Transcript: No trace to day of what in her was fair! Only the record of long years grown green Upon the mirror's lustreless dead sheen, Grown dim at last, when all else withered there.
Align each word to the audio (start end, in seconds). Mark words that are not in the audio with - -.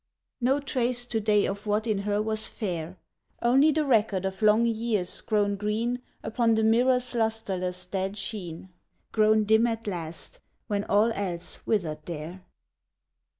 No 0.41 0.59
trace 0.59 1.05
to 1.05 1.19
day 1.19 1.45
of 1.45 1.67
what 1.67 1.85
in 1.85 1.99
her 1.99 2.19
was 2.23 2.49
fair! 2.49 2.97
Only 3.39 3.69
the 3.71 3.85
record 3.85 4.25
of 4.25 4.41
long 4.41 4.65
years 4.65 5.21
grown 5.21 5.55
green 5.57 6.01
Upon 6.23 6.55
the 6.55 6.63
mirror's 6.63 7.13
lustreless 7.13 7.85
dead 7.85 8.17
sheen, 8.17 8.69
Grown 9.11 9.43
dim 9.43 9.67
at 9.67 9.85
last, 9.85 10.39
when 10.65 10.85
all 10.85 11.11
else 11.13 11.67
withered 11.67 12.03
there. 12.07 12.43